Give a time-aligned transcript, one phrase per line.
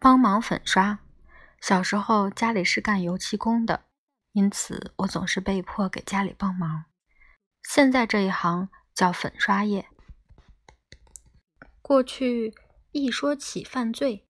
[0.00, 1.00] 帮忙粉刷。
[1.60, 3.84] 小时候家里是干油漆工的，
[4.32, 6.86] 因此我总是被迫给家里帮忙。
[7.62, 9.86] 现在这一行叫粉刷业。
[11.82, 12.54] 过去
[12.92, 14.26] 一说起犯罪，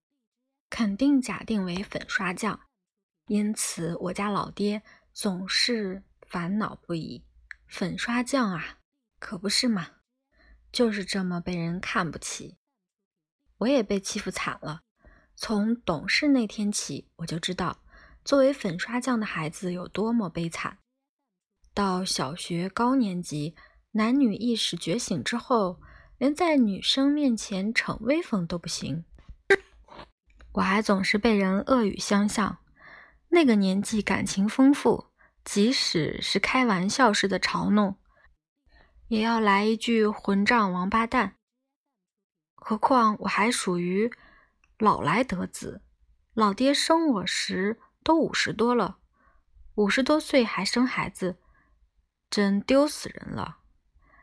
[0.69, 2.63] 肯定假定为粉刷匠，
[3.27, 4.83] 因此我家老爹
[5.13, 7.25] 总是烦恼不已。
[7.69, 8.79] 粉刷匠啊，
[9.21, 9.87] 可不是嘛，
[10.73, 12.59] 就是这么被人看不起。
[13.59, 14.83] 我也被欺负惨了。
[15.43, 17.79] 从懂事那天起，我就知道
[18.27, 20.77] 作为粉刷匠的孩子有多么悲惨。
[21.73, 23.57] 到小学高年级，
[23.93, 25.81] 男女意识觉醒之后，
[26.19, 29.07] 连在女生面前逞威风都不行。
[30.53, 32.59] 我还总是被人恶语相向。
[33.31, 35.07] 那个年纪感情丰富，
[35.43, 37.97] 即使是开玩笑似的嘲弄，
[39.09, 41.37] 也要来一句“混账王八蛋”。
[42.55, 44.13] 何况我还属于……
[44.81, 45.83] 老来得子，
[46.33, 48.97] 老爹生我时都五十多了，
[49.75, 51.39] 五十多岁还生孩子，
[52.31, 53.59] 真丢死人了。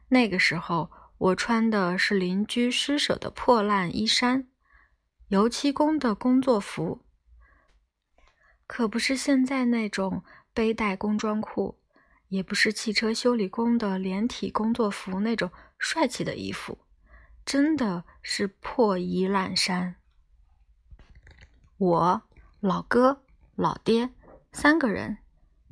[0.10, 4.48] 那个时候我穿的是邻居施舍的破烂衣衫，
[5.28, 7.06] 油漆工的工作服，
[8.66, 10.24] 可不是现在那种
[10.56, 11.80] 背带工装裤，
[12.30, 16.80] 也不是汽车修理工的连体工作服那种帅气的衣服，
[17.46, 19.98] 真的是破衣烂衫。
[21.80, 22.24] 我
[22.60, 23.22] 老哥、
[23.56, 24.10] 老爹
[24.52, 25.20] 三个人，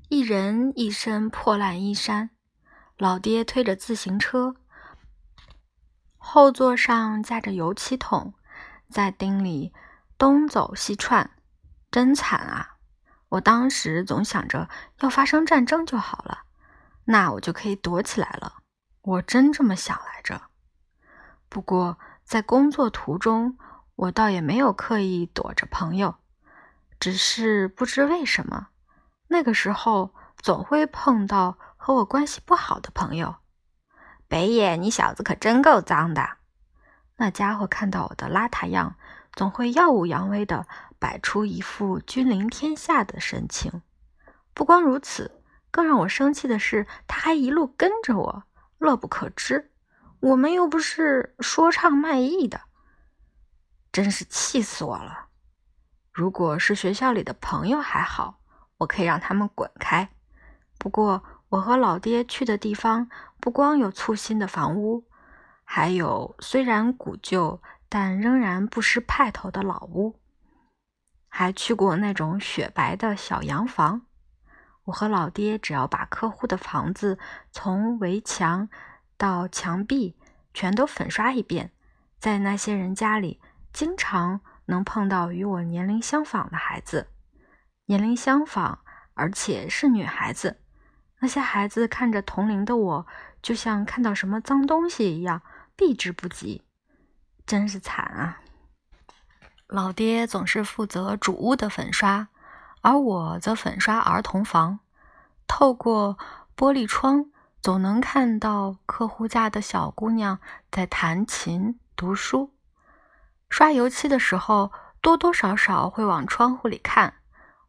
[0.07, 2.29] 一人一身破烂衣衫。
[2.95, 4.55] 老爹推着自行车，
[6.17, 8.35] 后座上架着油漆桶，
[8.87, 9.73] 在丁里
[10.15, 11.31] 东走西窜，
[11.89, 12.77] 真惨啊！
[13.29, 16.43] 我当时总想着，要发生战争就好了，
[17.05, 18.57] 那我就可以躲起来了。
[19.01, 20.43] 我真这么想来着。
[21.49, 23.57] 不过在工作途中，
[23.95, 26.15] 我倒也没有刻意躲着朋友，
[26.99, 28.67] 只是不知为什么，
[29.29, 33.35] 那个时候总会碰到和我关系不好的朋友。
[34.27, 36.37] 北野，你小子可真够脏的！
[37.17, 38.97] 那家伙看到我的邋遢样，
[39.31, 40.67] 总会耀武扬威地
[40.99, 43.81] 摆出一副君临天下的神情。
[44.53, 45.41] 不光如此，
[45.71, 48.43] 更让我生气的是，他还一路跟着我，
[48.77, 49.71] 乐不可支。
[50.19, 52.59] 我们又不是说唱卖艺的。
[53.95, 55.27] 真是气死我了！
[56.11, 58.41] 如果是学校里的朋友还好，
[58.79, 60.09] 我可以让他们滚开。
[60.77, 65.05] 不过我和老爹去的地方不光有簇新的房屋，
[65.63, 70.19] 还有虽然古旧但仍然不失派头的老屋，
[71.29, 74.01] 还去过那种雪白的小洋房。
[74.83, 77.17] 我和老爹只要把客户的房子
[77.49, 78.67] 从围墙
[79.15, 80.17] 到墙壁
[80.53, 81.71] 全都粉刷一遍，
[82.19, 83.39] 在那些人家里。
[83.75, 87.09] 经常能碰到与我年龄相仿的孩子，
[87.87, 88.79] 年龄相仿，
[89.15, 90.61] 而且是女孩子。
[91.19, 93.07] 那些孩子看着同龄的我，
[93.41, 95.41] 就像看到什么脏东西一样，
[95.75, 96.63] 避之不及。
[97.45, 98.39] 真是惨啊！
[99.67, 102.29] 老爹总是负责主屋的粉刷，
[102.79, 104.79] 而我则粉刷儿童房。
[105.47, 106.17] 透过
[106.55, 107.25] 玻璃窗，
[107.61, 110.39] 总能看到客户家的小姑娘
[110.71, 112.54] 在弹琴、读书。
[113.57, 117.13] 刷油漆的时候，多多少少会往窗户里看。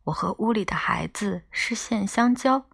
[0.02, 2.66] 我和屋里的孩子视线相交，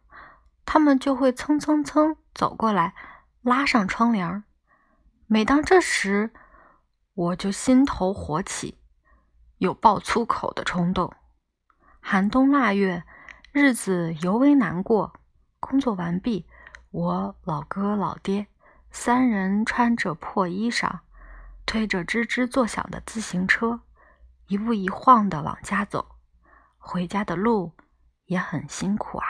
[0.65, 2.95] 他们就会蹭蹭蹭走过来，
[3.43, 4.45] 拉上窗帘。
[5.27, 6.33] 每当这时，
[7.13, 8.79] 我就心头火起，
[9.59, 11.13] 有爆粗口的冲动。
[12.01, 13.05] 寒冬腊月，
[13.53, 15.13] 日子尤为难过。
[15.61, 16.47] 工作完毕，
[16.91, 18.47] 我老哥、老爹
[18.91, 21.01] 三人穿着破衣裳。
[21.65, 23.81] 推着吱吱作响的自行车，
[24.47, 26.17] 一步一晃地往家走。
[26.77, 27.73] 回家的路
[28.27, 29.27] 也很辛苦啊。